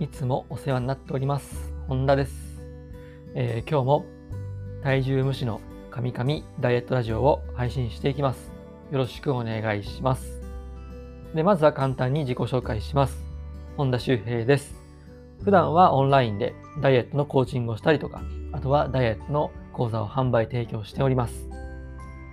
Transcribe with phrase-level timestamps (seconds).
[0.00, 1.74] いつもお世話になっております。
[1.86, 2.32] 本田です。
[3.34, 4.06] えー今日も
[4.82, 5.60] 体重無視の
[5.90, 8.50] 神々ダイエットラジオを配信していきます。
[8.90, 10.40] よろしくお願いします。
[11.34, 13.22] で、まずは簡単に自己紹介します。
[13.76, 14.74] 本田修平です。
[15.44, 18.22] 普段はオンラインでダイエットのコーチングをしたりとか、
[18.52, 21.50] あとはダイエットの講座を販売提供しております。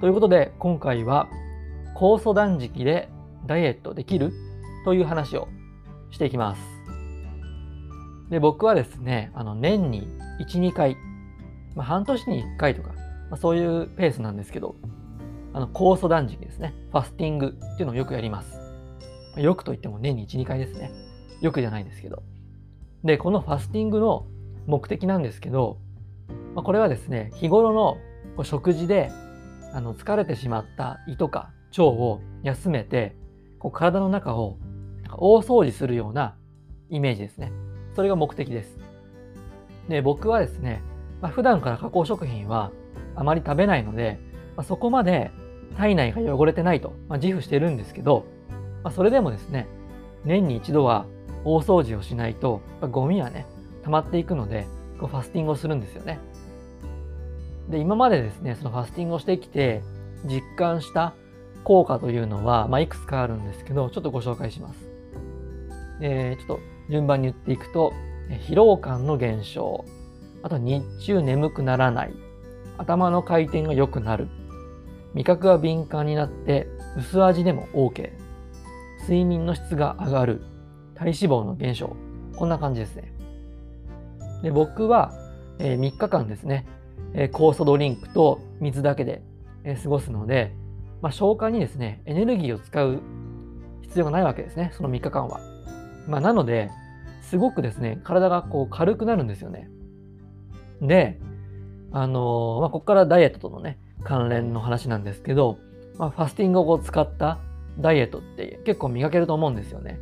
[0.00, 1.28] ということで、今回は
[1.94, 3.10] 酵素断食で
[3.46, 4.32] ダイエットできる
[4.86, 5.48] という話を
[6.10, 6.79] していきます。
[8.30, 10.06] で、僕はですね、あの年に
[10.40, 10.96] 1、2回、
[11.74, 12.96] まあ、半年に1回とか、ま
[13.32, 14.76] あ、そういうペースなんですけど、
[15.52, 18.56] あの酵素断食ですね、ファスティングっていうのをよくやります。
[19.32, 20.92] まあよくと言っても年に1、2回ですね。
[21.40, 22.22] よくじゃないですけど。
[23.02, 24.26] で、このファスティングの
[24.66, 25.78] 目的なんですけど、
[26.54, 29.10] まあ、これはですね、日頃の食事で
[29.72, 33.16] あの疲れてしまった胃とか腸を休めて、
[33.58, 34.58] こう体の中を
[35.18, 36.36] 大掃除するような
[36.90, 37.52] イメージですね。
[37.94, 38.78] それが目的です。
[39.88, 40.82] で、僕はですね、
[41.20, 42.70] まあ、普段から加工食品は
[43.14, 44.18] あまり食べないので、
[44.56, 45.30] まあ、そこまで
[45.76, 48.24] 体内が汚れてないと、まあ、自負してるんですけど、
[48.82, 49.66] まあ、それでもですね、
[50.24, 51.06] 年に一度は
[51.44, 53.46] 大掃除をしないと、まゴミはね、
[53.82, 54.66] 溜まっていくので、
[54.98, 56.18] こうファスティングをするんですよね。
[57.68, 59.82] で、今までですね、そのファスティングをしてきて、
[60.24, 61.14] 実感した
[61.64, 64.88] 効果というのは、まあ、いくつかあるんですけど、ちょっとご紹介します。
[66.02, 67.92] えーちょっと順番に言っていくと、
[68.46, 69.84] 疲労感の減少、
[70.42, 72.14] あと日中眠くならない、
[72.78, 74.28] 頭の回転が良くなる、
[75.14, 78.12] 味覚が敏感になって薄味でも OK、
[79.02, 80.42] 睡眠の質が上がる、
[80.94, 81.96] 体脂肪の減少、
[82.36, 83.12] こんな感じですね。
[84.42, 85.12] で僕は、
[85.58, 86.66] え3日間ですね、
[87.14, 89.22] え酵素ドリンクと水だけで、
[89.64, 90.54] え過ごすので、
[91.02, 93.00] まあ、消化にですね、エネルギーを使う
[93.82, 95.40] 必要がないわけですね、その3日間は。
[96.06, 96.70] まあ、なので、
[97.20, 99.70] すごくですね、体がこう軽くなるんですよね。
[100.80, 101.20] で、
[101.92, 105.58] あのまあ、ここからダイエットとのね、関連の話なんですけど、
[105.98, 107.38] まあ、ファスティングを使った
[107.78, 109.98] ダイエットって結構磨けると思うんですよね。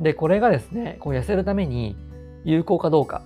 [0.00, 1.96] で、これがですね、こう痩せるために
[2.44, 3.22] 有効かどうか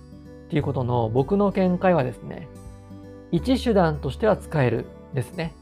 [0.47, 2.47] っていうことの僕の見解はですね、
[3.31, 5.53] 一手段としては使えるですね。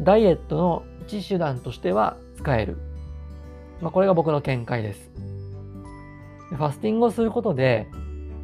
[0.00, 2.76] ダイエットの一手段としては使える。
[3.80, 5.10] まあ、これが僕の見解です。
[6.50, 7.88] でファスティングをすることで、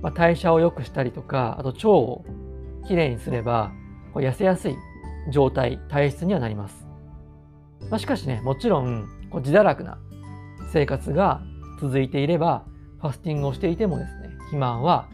[0.03, 2.25] まあ、代謝を良くしたりとか、あと腸を
[2.87, 3.73] きれいにすれば、
[4.13, 4.77] こう痩せやすい
[5.31, 6.87] 状態、体質にはなります。
[7.91, 9.99] まあ、しかしね、もちろんこう自堕落な
[10.73, 11.43] 生活が
[11.81, 12.65] 続いていれば、
[13.01, 15.09] ファスティングをしていてもですね、肥満は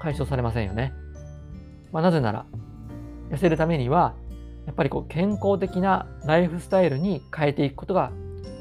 [0.00, 0.92] 解消されませんよね。
[1.92, 2.46] まあ、なぜなら、
[3.30, 4.14] 痩せるためには、
[4.66, 8.12] やっぱりこう健康的なライフスタイルに変えていくことが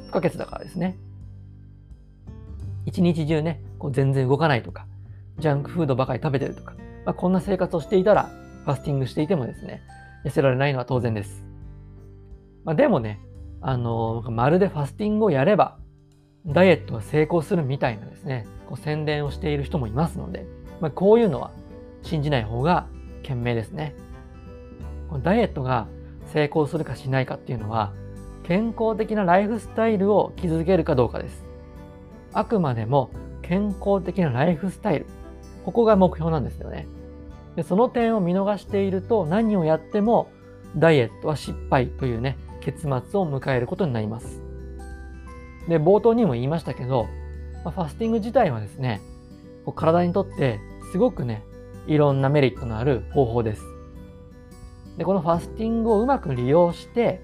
[0.08, 0.98] 不可欠だからですね。
[2.86, 4.88] 一日中ね、こう全然動かないとか、
[5.40, 6.76] ジャンクフードばかり食べてるとか、
[7.06, 8.30] まあ、こんな生活をしていたら、
[8.66, 9.82] ファスティングしていてもですね、
[10.24, 11.44] 痩せられないのは当然です。
[12.64, 13.20] まあ、でもね、
[13.62, 15.78] あのまるでファスティングをやれば、
[16.46, 20.46] ダイエットは成功するみたいなですね、こう宣伝をしている人もいますので、
[20.80, 21.52] まあ、こういうのは
[22.02, 22.88] 信じない方が
[23.24, 23.96] 賢明ですね。
[25.24, 25.88] ダイエットが
[26.28, 27.94] 成功するかしないかっていうのは、
[28.44, 31.51] 健康的なライフスタイルを築けるかどうかです。
[32.34, 33.12] あくまでも
[33.42, 35.06] 健康的なライフスタイル。
[35.66, 36.88] ここが目標なんですよね。
[37.56, 40.30] でその点を見逃していると何をやっても
[40.78, 43.00] ダイエットは失敗というね、結末を
[43.40, 44.42] 迎えることになります。
[45.68, 47.08] で、冒頭にも言いましたけど、
[47.66, 49.02] まあファスティング自体はですね、
[49.66, 50.60] こう体にとって
[50.92, 51.44] すごくね、
[51.88, 53.64] いろんなメリットのある方法です。
[54.98, 57.22] で、このファスティングをうまく利用して、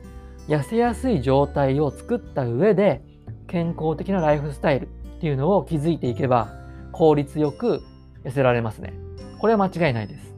[0.48, 3.02] 痩せやすい状態を作った上で、
[3.48, 6.54] 健康的なライフスタイルっていうのを築いていけば、
[6.92, 7.84] 効率よく
[8.24, 8.94] 痩せられますね。
[9.40, 10.36] これは間違いないです。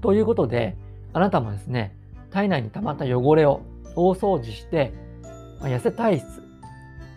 [0.00, 0.76] ということで、
[1.12, 1.96] あなたもですね、
[2.30, 3.62] 体内に溜まった汚れを
[3.96, 4.92] 大掃除して、
[5.60, 6.42] ま痩せ体質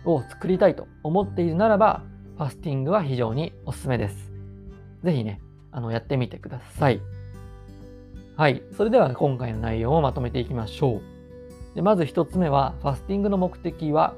[0.04, 2.02] を作りたいと思っているならば、
[2.36, 4.32] ファスティングは非常におすすめです。
[5.04, 5.40] ぜひね、
[5.70, 7.00] あの、やってみてください。
[8.36, 8.62] はい。
[8.76, 11.74] それでは今回の内容をまとめていきましょう。
[11.74, 14.14] でまず一つ目は、ファスティングの目的は、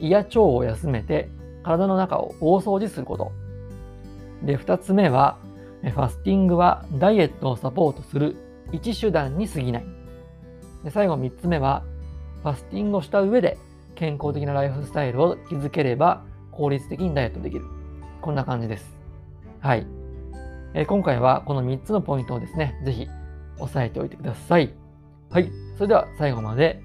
[0.00, 1.28] 胃や腸を休めて
[1.62, 3.32] 体の中を大掃除すること。
[4.42, 5.38] で、二つ目は、
[5.82, 8.36] ファスティングはダイエットをサポートする
[8.72, 9.84] 一手段に過ぎない。
[10.84, 11.82] で最後三つ目は、
[12.42, 13.58] ファスティングをした上で
[13.94, 16.22] 健康的なライフスタイルを築ければ
[16.52, 17.64] 効率的にダイエットできる。
[18.20, 18.96] こんな感じです。
[19.60, 19.86] はい。
[20.74, 23.08] え今回はこの3つのポイントをですね、ぜひ
[23.58, 24.72] 押さえておいてください。
[25.30, 25.50] はい。
[25.76, 26.82] それでは最後まで、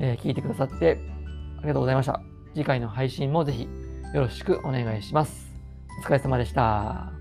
[0.00, 0.98] えー聞いてくださって
[1.58, 2.37] ありがとうございました。
[2.58, 3.68] 次回の配信もぜひ
[4.14, 5.46] よろしくお願いします。
[6.02, 7.17] お疲れ様でした。